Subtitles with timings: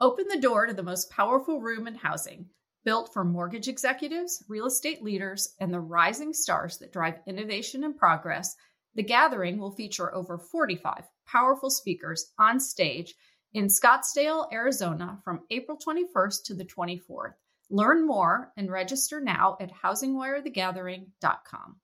[0.00, 2.46] Open the door to the most powerful room in housing,
[2.84, 7.96] built for mortgage executives, real estate leaders, and the rising stars that drive innovation and
[7.96, 8.54] progress.
[8.94, 13.12] The gathering will feature over 45 powerful speakers on stage
[13.54, 17.34] in Scottsdale, Arizona from April 21st to the 24th.
[17.68, 21.76] Learn more and register now at housingwirethegathering.com.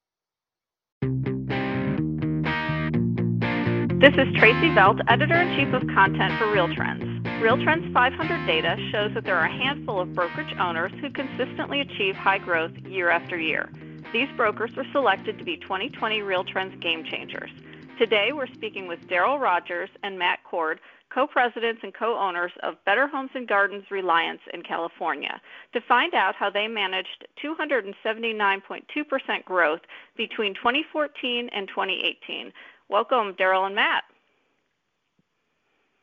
[4.01, 7.14] This is Tracy Velt, editor in chief of content for Real Trends.
[7.41, 11.81] Real Trends 500 data shows that there are a handful of brokerage owners who consistently
[11.81, 13.71] achieve high growth year after year.
[14.13, 17.51] These brokers were selected to be 2020 Real Trends game changers.
[17.99, 20.81] Today, we're speaking with Daryl Rogers and Matt Cord,
[21.11, 25.39] co-presidents and co-owners of Better Homes and Gardens Reliance in California,
[25.75, 29.81] to find out how they managed 279.2% growth
[30.17, 32.53] between 2014 and 2018.
[32.89, 34.05] Welcome, Daryl and Matt.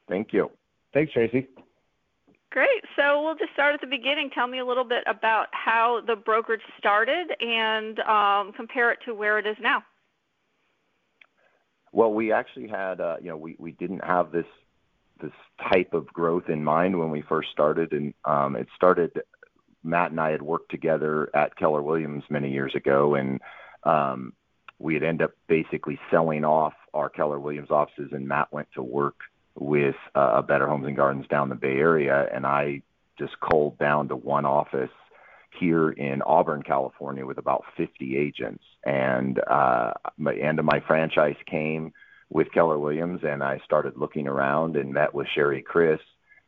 [0.07, 0.51] Thank you.
[0.93, 1.47] Thanks, Tracy.
[2.51, 2.83] Great.
[2.97, 4.29] So we'll just start at the beginning.
[4.29, 9.15] Tell me a little bit about how the brokerage started and um, compare it to
[9.15, 9.83] where it is now.
[11.93, 14.45] Well, we actually had, uh, you know, we, we didn't have this
[15.21, 15.31] this
[15.71, 19.21] type of growth in mind when we first started, and um, it started.
[19.83, 23.39] Matt and I had worked together at Keller Williams many years ago, and
[23.83, 24.33] um,
[24.79, 28.83] we had ended up basically selling off our Keller Williams offices, and Matt went to
[28.83, 29.15] work
[29.61, 32.81] with uh, Better Homes and Gardens down the Bay Area, and I
[33.19, 34.89] just culled down to one office
[35.59, 38.63] here in Auburn, California, with about 50 agents.
[38.83, 41.93] And uh, my end of my franchise came
[42.31, 45.99] with Keller Williams, and I started looking around and met with Sherry Chris,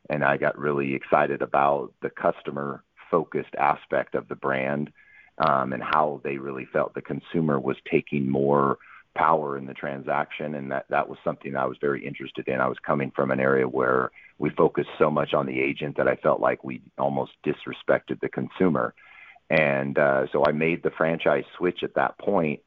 [0.09, 4.92] and I got really excited about the customer focused aspect of the brand
[5.38, 8.80] um, and how they really felt the consumer was taking more
[9.16, 12.59] power in the transaction and that that was something I was very interested in.
[12.59, 16.08] I was coming from an area where we focused so much on the agent that
[16.08, 18.94] I felt like we almost disrespected the consumer.
[19.50, 22.61] And uh, so I made the franchise switch at that point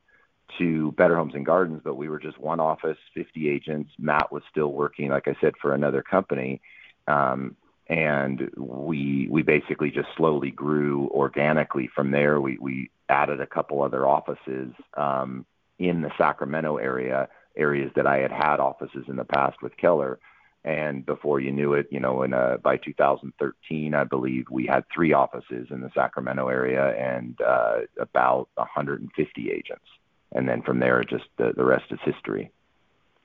[0.58, 3.90] to Better Homes and Gardens, but we were just one office, 50 agents.
[3.98, 6.60] Matt was still working, like I said, for another company.
[7.08, 7.56] Um,
[7.88, 12.40] and we we basically just slowly grew organically from there.
[12.40, 15.46] We we added a couple other offices um,
[15.78, 20.18] in the Sacramento area, areas that I had had offices in the past with Keller.
[20.64, 24.84] And before you knew it, you know, in uh, by 2013, I believe we had
[24.92, 29.84] three offices in the Sacramento area and uh, about 150 agents.
[30.32, 32.50] And then from there, just the, the rest is history.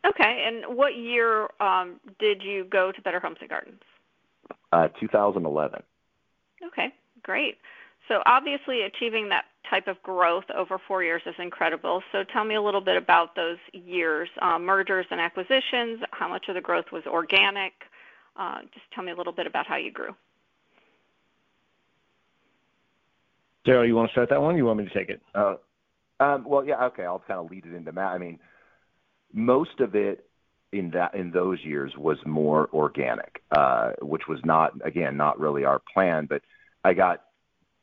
[0.05, 0.45] Okay.
[0.45, 3.81] And what year um, did you go to Better Homes and Gardens?
[4.71, 5.81] Uh, 2011.
[6.67, 7.57] Okay, great.
[8.07, 12.01] So obviously, achieving that type of growth over four years is incredible.
[12.11, 16.01] So tell me a little bit about those years, uh, mergers and acquisitions.
[16.11, 17.73] How much of the growth was organic?
[18.35, 20.15] Uh, just tell me a little bit about how you grew.
[23.65, 24.57] Daryl, you want to start that one?
[24.57, 25.21] you want me to take it?
[25.35, 25.55] Uh,
[26.19, 27.03] um, well, yeah, okay.
[27.03, 28.13] I'll kind of lead it into Matt.
[28.13, 28.39] I mean,
[29.33, 30.25] most of it
[30.71, 35.65] in that in those years was more organic, uh, which was not again not really
[35.65, 36.25] our plan.
[36.27, 36.41] But
[36.83, 37.23] I got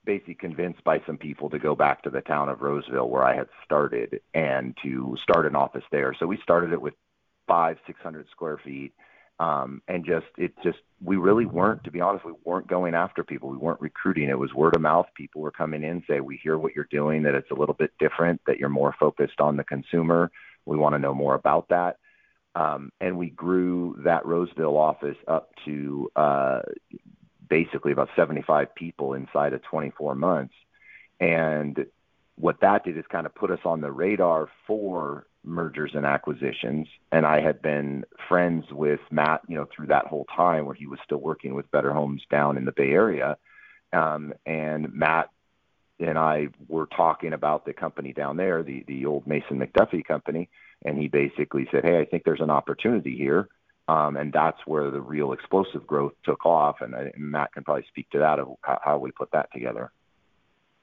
[0.09, 3.37] basically convinced by some people to go back to the town of Roseville where I
[3.37, 6.15] had started and to start an office there.
[6.19, 6.95] So we started it with
[7.47, 8.95] five, six hundred square feet.
[9.39, 13.23] Um, and just it just we really weren't to be honest we weren't going after
[13.23, 16.41] people we weren't recruiting it was word of mouth people were coming in say we
[16.43, 19.57] hear what you're doing that it's a little bit different that you're more focused on
[19.57, 20.33] the consumer
[20.67, 21.99] we want to know more about that
[22.57, 26.63] um, and we grew that roseville office up to uh,
[27.49, 30.55] basically about 75 people inside of 24 months.
[31.21, 31.87] And
[32.37, 36.87] what that did is kind of put us on the radar for mergers and acquisitions.
[37.11, 40.87] And I had been friends with Matt, you know, through that whole time where he
[40.87, 43.37] was still working with Better Homes down in the Bay Area.
[43.93, 45.31] Um, and Matt
[46.01, 50.49] and I were talking about the company down there, the the old Mason McDuffie company,
[50.85, 53.49] and he basically said, "Hey, I think there's an opportunity here."
[53.89, 56.77] Um, and that's where the real explosive growth took off.
[56.81, 59.91] And, and Matt can probably speak to that of how we put that together.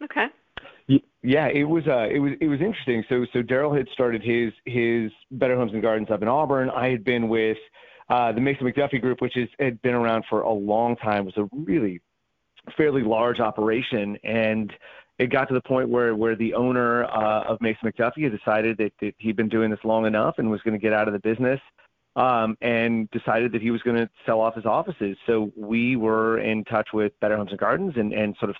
[0.03, 0.25] Okay.
[1.23, 3.03] Yeah, it was uh, it was it was interesting.
[3.09, 6.69] So so Daryl had started his his Better Homes and Gardens up in Auburn.
[6.69, 7.57] I had been with
[8.09, 11.27] uh, the Mason McDuffie Group, which is had been around for a long time.
[11.27, 12.01] It was a really
[12.77, 14.71] fairly large operation, and
[15.17, 18.77] it got to the point where where the owner uh, of Mason McDuffie had decided
[18.77, 21.13] that, that he'd been doing this long enough and was going to get out of
[21.13, 21.59] the business
[22.15, 25.17] um, and decided that he was going to sell off his offices.
[25.25, 28.55] So we were in touch with Better Homes and Gardens and, and sort of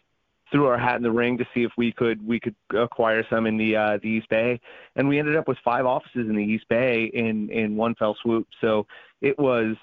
[0.52, 3.46] threw our hat in the ring to see if we could we could acquire some
[3.46, 4.60] in the uh, the East Bay,
[4.96, 8.16] and we ended up with five offices in the East Bay in in one fell
[8.22, 8.48] swoop.
[8.62, 8.86] So
[9.22, 9.75] it was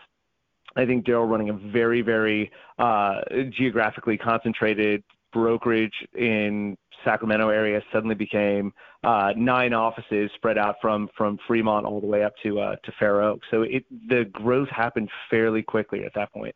[0.76, 3.20] I think Daryl running a very, very uh,
[3.50, 8.72] geographically concentrated brokerage in Sacramento area suddenly became
[9.04, 12.92] uh, nine offices spread out from from Fremont all the way up to uh, to
[12.98, 13.40] Fair Oak.
[13.50, 16.54] So it the growth happened fairly quickly at that point.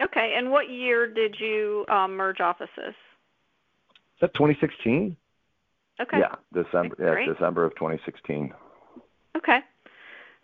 [0.00, 2.94] Okay, and what year did you um, merge offices?
[4.16, 5.16] Is that 2016?
[6.00, 6.18] Okay.
[6.18, 6.96] Yeah, December.
[6.98, 8.52] Yeah, December of 2016.
[9.36, 9.60] Okay.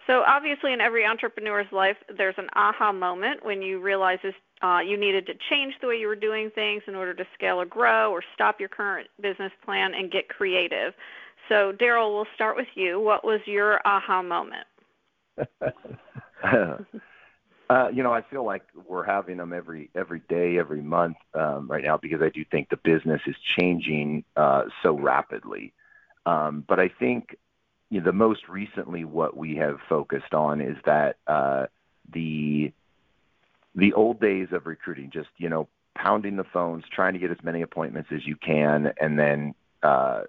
[0.06, 4.80] So obviously, in every entrepreneur's life, there's an aha moment when you realize this, uh,
[4.84, 7.66] you needed to change the way you were doing things in order to scale or
[7.66, 10.94] grow, or stop your current business plan and get creative.
[11.48, 13.00] So, Daryl, we'll start with you.
[13.00, 14.66] What was your aha moment?
[17.70, 21.68] uh, you know, I feel like we're having them every every day, every month um,
[21.70, 25.72] right now because I do think the business is changing uh, so rapidly.
[26.26, 27.36] Um, but I think
[27.90, 31.66] you know, the most recently what we have focused on is that uh,
[32.12, 32.72] the
[33.78, 37.38] the old days of recruiting, just you know, pounding the phones, trying to get as
[37.42, 40.22] many appointments as you can, and then uh,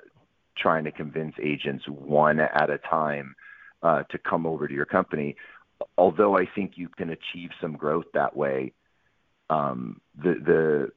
[0.55, 3.35] trying to convince agents one at a time
[3.81, 5.35] uh, to come over to your company.
[5.97, 8.73] Although I think you can achieve some growth that way,
[9.49, 10.91] um, the the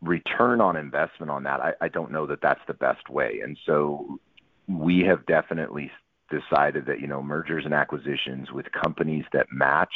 [0.00, 3.40] return on investment on that, I, I don't know that that's the best way.
[3.44, 4.18] And so
[4.66, 5.92] we have definitely
[6.28, 9.94] decided that you know mergers and acquisitions with companies that match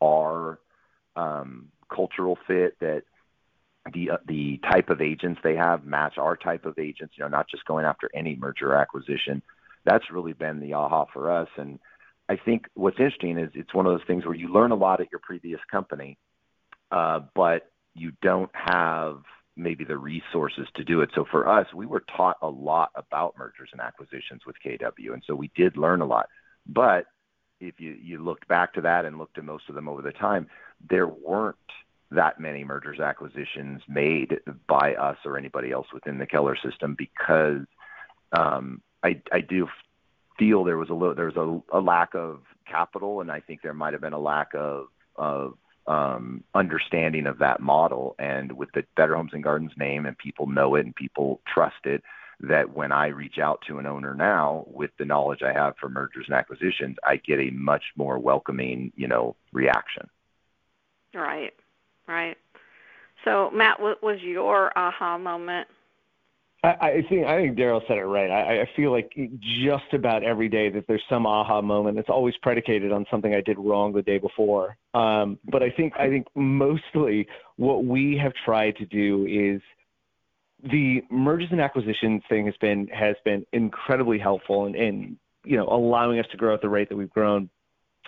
[0.00, 0.60] our
[1.16, 3.02] um, cultural fit, that
[3.92, 7.14] the uh, the type of agents they have match our type of agents.
[7.16, 9.42] You know, not just going after any merger acquisition.
[9.84, 11.48] That's really been the aha for us.
[11.56, 11.80] And
[12.28, 15.00] I think what's interesting is it's one of those things where you learn a lot
[15.00, 16.18] at your previous company,
[16.92, 19.22] uh, but you don't have
[19.56, 21.10] maybe the resources to do it.
[21.14, 25.22] So for us, we were taught a lot about mergers and acquisitions with KW, and
[25.26, 26.28] so we did learn a lot.
[26.66, 27.06] But
[27.62, 30.12] if you you looked back to that and looked at most of them over the
[30.12, 30.48] time,
[30.88, 31.56] there weren't
[32.10, 34.38] that many mergers acquisitions made
[34.68, 37.66] by us or anybody else within the Keller system because
[38.32, 39.68] um, I I do
[40.38, 43.62] feel there was a little there was a, a lack of capital, and I think
[43.62, 45.54] there might have been a lack of of
[45.86, 48.14] um, understanding of that model.
[48.18, 51.84] And with the Better Homes and Gardens name, and people know it and people trust
[51.84, 52.02] it,
[52.42, 55.88] that when I reach out to an owner now with the knowledge I have for
[55.88, 60.08] mergers and acquisitions, I get a much more welcoming, you know, reaction.
[61.14, 61.52] Right,
[62.08, 62.36] right.
[63.24, 65.68] So, Matt, what was your aha moment?
[66.64, 68.30] I, I think I think Daryl said it right.
[68.30, 71.98] I, I feel like just about every day that there's some aha moment.
[71.98, 74.76] It's always predicated on something I did wrong the day before.
[74.94, 79.60] Um, but I think I think mostly what we have tried to do is
[80.62, 85.66] the mergers and acquisitions thing has been has been incredibly helpful in, in you know
[85.68, 87.48] allowing us to grow at the rate that we've grown.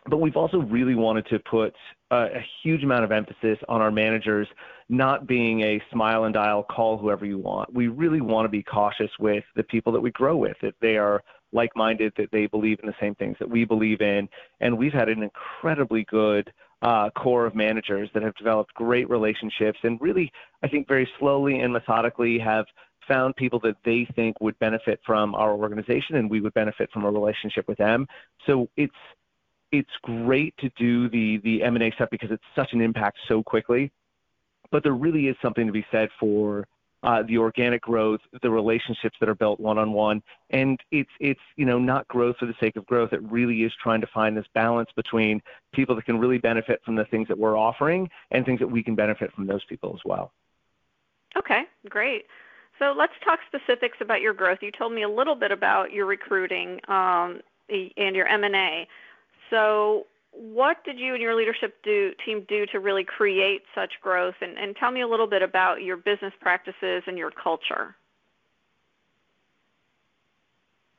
[0.06, 1.74] But we've also really wanted to put
[2.10, 4.46] a, a huge amount of emphasis on our managers
[4.90, 7.72] not being a smile and dial, call whoever you want.
[7.72, 10.98] We really want to be cautious with the people that we grow with, that they
[10.98, 11.22] are
[11.52, 14.28] like minded, that they believe in the same things that we believe in.
[14.60, 16.52] And we've had an incredibly good
[16.84, 20.30] uh, core of managers that have developed great relationships and really,
[20.62, 22.66] I think, very slowly and methodically have
[23.08, 27.04] found people that they think would benefit from our organization and we would benefit from
[27.04, 28.06] a relationship with them.
[28.46, 28.94] So it's
[29.72, 33.90] it's great to do the the M&A stuff because it's such an impact so quickly.
[34.70, 36.66] But there really is something to be said for
[37.04, 41.40] uh, the organic growth, the relationships that are built one on one, and it's it's
[41.56, 43.12] you know not growth for the sake of growth.
[43.12, 45.42] It really is trying to find this balance between
[45.72, 48.82] people that can really benefit from the things that we're offering and things that we
[48.82, 50.32] can benefit from those people as well.
[51.36, 52.24] Okay, great.
[52.78, 54.58] So let's talk specifics about your growth.
[54.62, 58.88] You told me a little bit about your recruiting um, and your M&A.
[59.50, 64.34] So, what did you and your leadership do, team do to really create such growth?
[64.40, 67.94] And, and tell me a little bit about your business practices and your culture.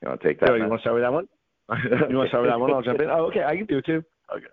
[0.01, 0.55] You want to take that?
[0.55, 1.27] you want to start with that one?
[2.09, 2.71] you want to start with that one?
[2.71, 3.09] I'll jump in.
[3.09, 4.03] Oh, okay, I can do it too.
[4.33, 4.45] Okay,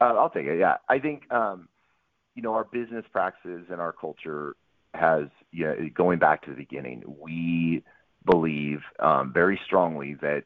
[0.00, 0.58] uh, I'll take it.
[0.58, 1.68] Yeah, I think um,
[2.34, 4.54] you know our business practices and our culture
[4.94, 7.02] has yeah going back to the beginning.
[7.06, 7.84] We
[8.24, 10.44] believe um, very strongly that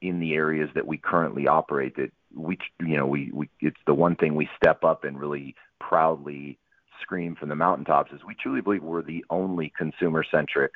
[0.00, 3.94] in the areas that we currently operate that we you know we, we it's the
[3.94, 6.58] one thing we step up and really proudly
[7.00, 10.72] scream from the mountaintops is we truly believe we're the only consumer centric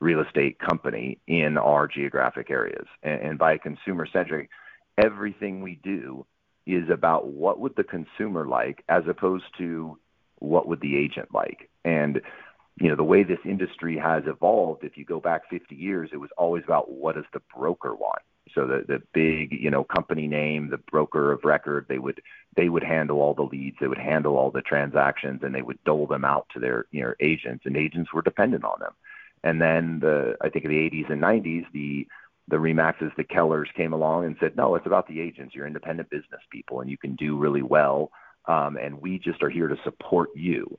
[0.00, 2.86] real estate company in our geographic areas.
[3.02, 4.48] And, and by consumer centric
[4.96, 6.24] everything we do
[6.66, 9.98] is about what would the consumer like as opposed to
[10.38, 11.68] what would the agent like.
[11.84, 12.20] And
[12.80, 16.18] you know the way this industry has evolved if you go back 50 years it
[16.18, 18.22] was always about what does the broker want
[18.54, 22.20] So the the big, you know, company name, the broker of record, they would
[22.56, 25.82] they would handle all the leads, they would handle all the transactions, and they would
[25.84, 28.92] dole them out to their you know agents, and agents were dependent on them.
[29.44, 32.06] And then the I think in the 80s and 90s, the
[32.48, 35.54] the Remaxes, the Kellers came along and said, no, it's about the agents.
[35.54, 38.10] You're independent business people, and you can do really well.
[38.46, 40.78] Um, and we just are here to support you.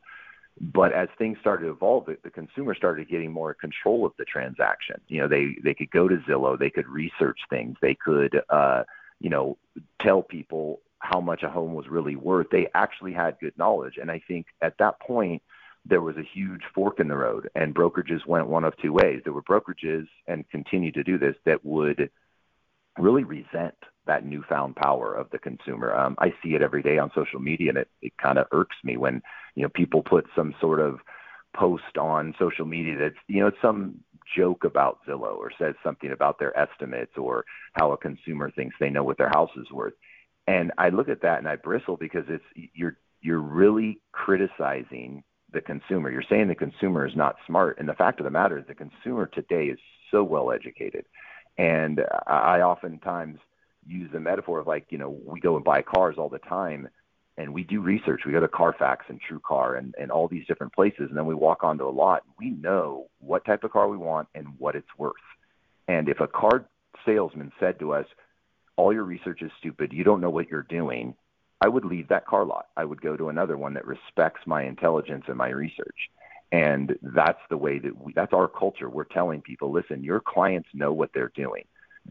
[0.62, 4.26] But as things started to evolve, the, the consumer started getting more control of the
[4.26, 5.00] transaction.
[5.08, 8.84] You know, they they could go to Zillow, they could research things, they could, uh,
[9.20, 9.58] you know,
[10.02, 12.50] tell people how much a home was really worth.
[12.50, 15.42] They actually had good knowledge, and I think at that point
[15.86, 19.22] there was a huge fork in the road, and brokerages went one of two ways.
[19.24, 22.10] There were brokerages, and continue to do this, that would
[22.98, 23.76] really resent
[24.08, 25.96] that newfound power of the consumer.
[25.96, 28.78] Um, I see it every day on social media, and it, it kind of irks
[28.84, 29.22] me when
[29.56, 31.00] you know people put some sort of
[31.56, 34.00] post on social media that's you know some
[34.36, 38.90] joke about Zillow or says something about their estimates or how a consumer thinks they
[38.90, 39.94] know what their house is worth.
[40.48, 45.62] And I look at that and I bristle because it's you're you're really criticizing the
[45.62, 46.12] consumer.
[46.12, 48.76] You're saying the consumer is not smart, and the fact of the matter is the
[48.76, 49.80] consumer today is
[50.12, 51.06] so well educated.
[51.58, 53.40] And I oftentimes
[53.90, 56.88] use the metaphor of like, you know, we go and buy cars all the time
[57.38, 58.22] and we do research.
[58.26, 61.34] We go to Carfax and TrueCar and, and all these different places, and then we
[61.34, 62.24] walk onto a lot.
[62.38, 65.14] We know what type of car we want and what it's worth.
[65.88, 66.66] And if a car
[67.06, 68.06] salesman said to us,
[68.76, 69.94] "All your research is stupid.
[69.94, 71.16] You don't know what you're doing,"
[71.62, 72.68] I would leave that car lot.
[72.76, 76.10] I would go to another one that respects my intelligence and my research.
[76.52, 78.90] And that's the way that we, that's our culture.
[78.90, 81.66] We're telling people, listen, your clients know what they're doing.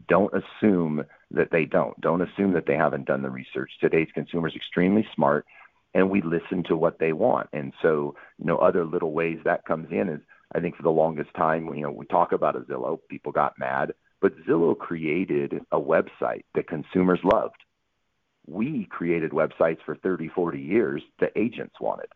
[0.07, 1.99] Don't assume that they don't.
[2.01, 3.71] Don't assume that they haven't done the research.
[3.79, 5.45] Today's consumer is extremely smart,
[5.93, 7.49] and we listen to what they want.
[7.53, 10.21] And so, you know, other little ways that comes in is
[10.53, 13.59] I think for the longest time, you know, we talk about a Zillow, people got
[13.59, 17.63] mad, but Zillow created a website that consumers loved.
[18.47, 22.07] We created websites for 30, 40 years that agents wanted.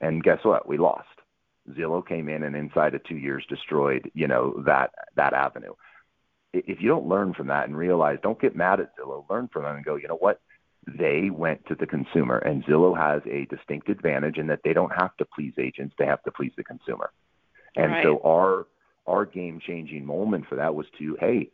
[0.00, 0.66] And guess what?
[0.66, 1.06] We lost.
[1.70, 5.74] Zillow came in and inside of two years destroyed, you know, that that avenue
[6.52, 9.62] if you don't learn from that and realize, don't get mad at Zillow, learn from
[9.62, 10.40] them and go, you know what?
[10.86, 14.92] They went to the consumer, and Zillow has a distinct advantage in that they don't
[14.98, 17.10] have to please agents; they have to please the consumer.
[17.76, 18.02] And right.
[18.02, 18.66] so our
[19.06, 21.50] our game changing moment for that was to, hey,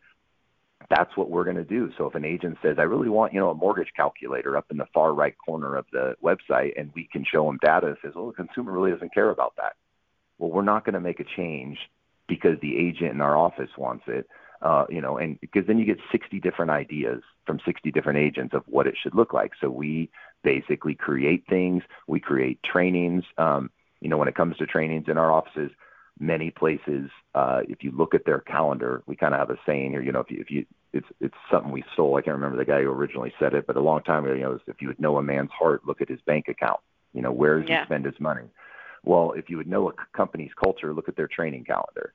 [0.90, 1.90] that's what we're going to do.
[1.96, 4.76] So if an agent says, I really want, you know, a mortgage calculator up in
[4.76, 8.14] the far right corner of the website, and we can show them data that says,
[8.14, 9.74] well, the consumer really doesn't care about that.
[10.38, 11.78] Well, we're not going to make a change
[12.28, 14.28] because the agent in our office wants it
[14.62, 18.54] uh, you know, and because then you get 60 different ideas from 60 different agents
[18.54, 19.52] of what it should look like.
[19.60, 20.10] So we
[20.42, 23.24] basically create things, we create trainings.
[23.38, 23.70] Um,
[24.00, 25.70] you know, when it comes to trainings in our offices,
[26.18, 29.90] many places, uh, if you look at their calendar, we kind of have a saying
[29.90, 30.02] here.
[30.02, 32.16] You know, if you, if you it's it's something we stole.
[32.16, 34.42] I can't remember the guy who originally said it, but a long time ago, you
[34.42, 36.80] know, if you would know a man's heart, look at his bank account.
[37.12, 37.80] You know, where does yeah.
[37.80, 38.44] he spend his money?
[39.04, 42.12] Well, if you would know a company's culture, look at their training calendar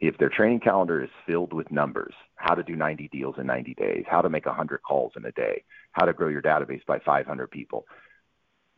[0.00, 3.74] if their training calendar is filled with numbers, how to do 90 deals in 90
[3.74, 6.98] days, how to make 100 calls in a day, how to grow your database by
[7.00, 7.84] 500 people,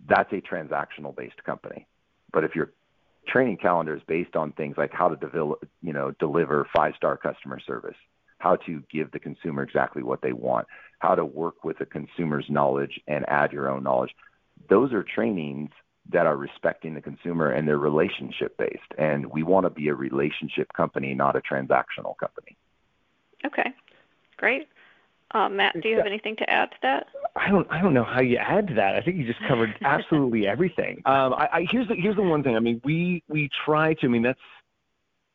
[0.08, 1.86] that's a transactional based company.
[2.32, 2.72] But if your
[3.28, 7.18] training calendar is based on things like how to develop, you know, deliver five star
[7.18, 7.96] customer service,
[8.38, 10.66] how to give the consumer exactly what they want,
[11.00, 14.14] how to work with the consumer's knowledge and add your own knowledge,
[14.70, 15.70] those are trainings
[16.12, 18.92] that are respecting the consumer and they're relationship based.
[18.98, 22.56] And we want to be a relationship company, not a transactional company.
[23.44, 23.72] Okay,
[24.36, 24.68] great.
[25.32, 27.06] Uh, Matt, do you have anything to add to that?
[27.36, 27.66] I don't.
[27.70, 28.96] I don't know how you add to that.
[28.96, 31.02] I think you just covered absolutely everything.
[31.06, 32.56] Um, I, I, here's the here's the one thing.
[32.56, 34.06] I mean, we we try to.
[34.06, 34.40] I mean, that's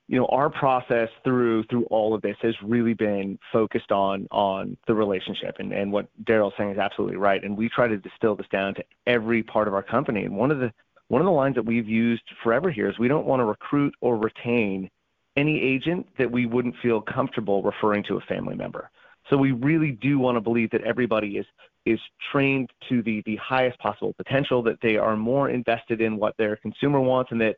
[0.07, 4.77] you know our process through through all of this has really been focused on on
[4.88, 5.55] the relationship.
[5.59, 7.43] And and what Daryl's saying is absolutely right.
[7.43, 10.25] And we try to distill this down to every part of our company.
[10.25, 10.71] And one of the
[11.07, 13.93] one of the lines that we've used forever here is we don't want to recruit
[14.01, 14.89] or retain
[15.38, 18.89] any agent that we wouldn't feel comfortable referring to a family member.
[19.29, 21.45] So we really do want to believe that everybody is
[21.85, 22.00] is
[22.31, 26.55] trained to the the highest possible potential that they are more invested in what their
[26.57, 27.57] consumer wants and that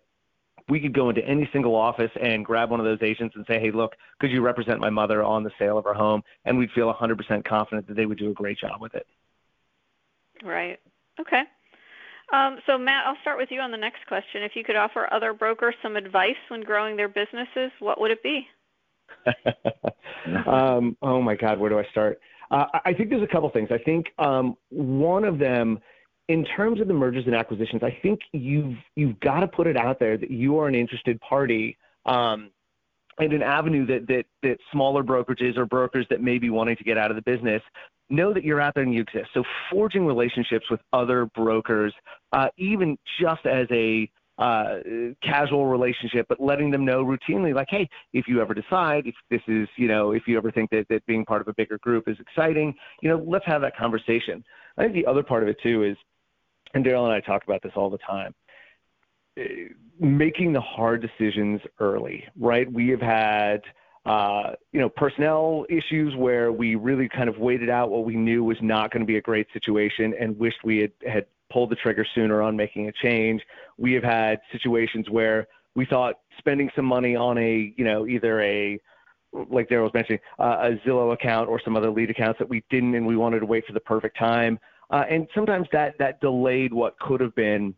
[0.70, 3.60] we could go into any single office and grab one of those agents and say,
[3.60, 6.22] hey, look, could you represent my mother on the sale of her home?
[6.46, 9.08] And we'd feel 100% confident that they would do a great job with it.
[10.44, 10.80] Right.
[11.20, 11.44] Okay.
[12.34, 14.44] Um, so, Matt, I'll start with you on the next question.
[14.44, 18.22] If you could offer other brokers some advice when growing their businesses, what would it
[18.22, 18.46] be?
[20.46, 22.20] um, oh my God, where do I start?
[22.52, 23.70] Uh, I think there's a couple things.
[23.72, 25.80] I think um, one of them
[26.28, 29.78] in terms of the mergers and acquisitions, I think you've you've got to put it
[29.78, 32.52] out there that you are an interested party um,
[33.20, 36.84] and an avenue that, that, that smaller brokerages or brokers that may be wanting to
[36.84, 37.62] get out of the business
[38.10, 39.30] know that you're out there and you exist.
[39.34, 41.94] So forging relationships with other brokers,
[42.32, 44.76] uh, even just as a uh,
[45.24, 49.42] casual relationship, but letting them know routinely, like, hey, if you ever decide, if this
[49.48, 52.08] is, you know, if you ever think that, that being part of a bigger group
[52.08, 54.44] is exciting, you know, let's have that conversation.
[54.78, 55.98] I think the other part of it too is,
[56.74, 58.34] and Daryl and I talk about this all the time
[60.00, 62.72] making the hard decisions early, right?
[62.72, 63.62] We have had,
[64.06, 68.44] uh, you know, personnel issues where we really kind of waited out what we knew
[68.44, 71.76] was not going to be a great situation and wished we had, had pulled the
[71.76, 73.42] trigger sooner on making a change.
[73.78, 78.42] We have had situations where we thought spending some money on a, you know, either
[78.42, 78.80] a,
[79.50, 82.64] like Daryl was mentioning, uh, a Zillow account or some other lead accounts that we
[82.70, 84.60] didn't, and we wanted to wait for the perfect time.
[84.90, 87.74] Uh, and sometimes that that delayed what could have been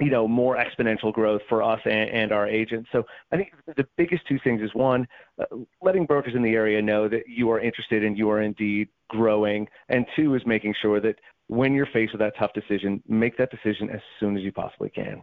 [0.00, 2.88] you know, more exponential growth for us and, and, our agents.
[2.92, 5.08] So I think the biggest two things is one,
[5.40, 5.44] uh,
[5.82, 9.66] letting brokers in the area know that you are interested and you are indeed growing,
[9.88, 11.16] and two is making sure that
[11.48, 14.90] when you're faced with that tough decision, make that decision as soon as you possibly
[14.90, 15.22] can.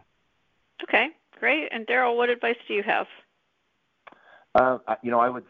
[0.82, 1.08] Okay,
[1.38, 1.68] great.
[1.70, 3.06] And Daryl, what advice do you have?
[4.54, 5.44] Uh, you know, I would.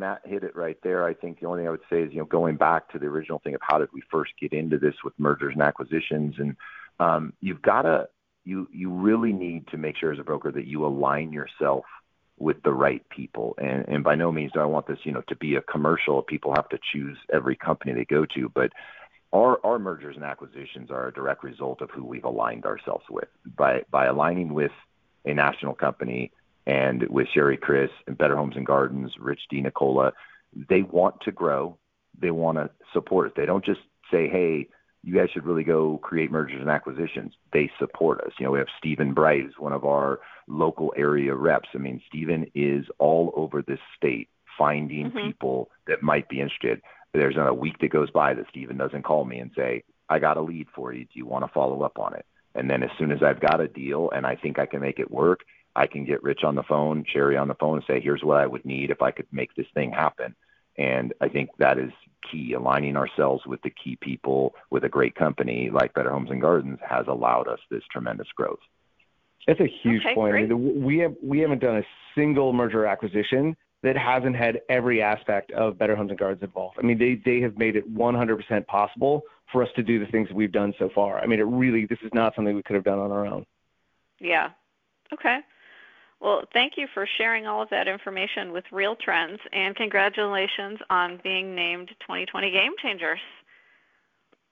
[0.00, 1.04] Matt hit it right there.
[1.04, 3.06] I think the only thing I would say is, you know, going back to the
[3.06, 6.56] original thing of how did we first get into this with mergers and acquisitions, and
[6.98, 8.08] um, you've got to
[8.44, 11.84] you you really need to make sure as a broker that you align yourself
[12.38, 13.54] with the right people.
[13.58, 16.22] And and by no means do I want this, you know, to be a commercial.
[16.22, 18.72] People have to choose every company they go to, but
[19.32, 23.28] our our mergers and acquisitions are a direct result of who we've aligned ourselves with.
[23.56, 24.72] By by aligning with
[25.26, 26.32] a national company
[26.70, 29.60] and with Sherry Chris and Better Homes and Gardens, Rich D.
[29.60, 30.12] Nicola,
[30.68, 31.76] they want to grow.
[32.16, 33.32] They want to support us.
[33.36, 34.68] They don't just say, hey,
[35.02, 37.32] you guys should really go create mergers and acquisitions.
[37.52, 38.32] They support us.
[38.38, 41.70] You know, we have Stephen Bright, who's one of our local area reps.
[41.74, 45.26] I mean, Stephen is all over this state finding mm-hmm.
[45.26, 46.82] people that might be interested.
[47.12, 50.20] There's not a week that goes by that Stephen doesn't call me and say, I
[50.20, 51.04] got a lead for you.
[51.04, 52.26] Do you want to follow up on it?
[52.54, 54.98] And then as soon as I've got a deal and I think I can make
[55.00, 55.40] it work,
[55.76, 58.38] I can get Rich on the phone, Sherry on the phone, and say, here's what
[58.38, 60.34] I would need if I could make this thing happen.
[60.76, 61.92] And I think that is
[62.30, 62.52] key.
[62.52, 66.78] Aligning ourselves with the key people with a great company like Better Homes and Gardens
[66.86, 68.58] has allowed us this tremendous growth.
[69.46, 70.36] That's a huge okay, point.
[70.36, 75.00] I mean, we have we haven't done a single merger acquisition that hasn't had every
[75.02, 76.76] aspect of Better Homes and Gardens involved.
[76.78, 80.28] I mean, they they have made it 100% possible for us to do the things
[80.28, 81.18] that we've done so far.
[81.20, 83.46] I mean, it really this is not something we could have done on our own.
[84.18, 84.50] Yeah.
[85.12, 85.38] Okay.
[86.20, 91.18] Well, thank you for sharing all of that information with Real Trends, and congratulations on
[91.24, 93.20] being named 2020 Game Changers.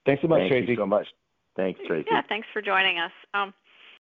[0.07, 0.71] Thanks so much, Thank Tracy.
[0.73, 1.07] you so much.
[1.57, 2.09] Thanks, Tracy.
[2.11, 3.13] Yeah, thanks for joining us.
[3.35, 3.53] Um,